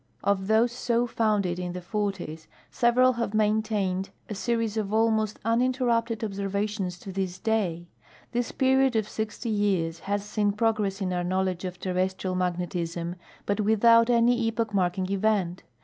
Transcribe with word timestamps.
Of 0.23 0.47
those 0.47 0.71
so 0.71 1.05
founded 1.05 1.59
in 1.59 1.73
the 1.73 1.79
forties, 1.81 2.47
several 2.71 3.13
have 3.13 3.35
maintained 3.35 4.09
a 4.29 4.33
series 4.33 4.75
of 4.75 4.91
almost 4.91 5.37
uninterrupted 5.45 6.23
observations 6.23 6.97
to 7.01 7.11
this 7.11 7.37
day. 7.37 7.87
This 8.31 8.51
period 8.51 8.95
of 8.95 9.07
60 9.07 9.47
yeare 9.47 9.91
has 10.05 10.25
seen 10.25 10.53
j>rogress 10.53 11.03
in 11.03 11.13
our 11.13 11.23
knowledge 11.23 11.65
of 11.65 11.79
terrestrial 11.79 12.33
magnetism, 12.33 13.13
but 13.45 13.59
without 13.59 14.09
any 14.09 14.43
epoch 14.47 14.73
marking 14.73 15.07
event. 15.11 15.61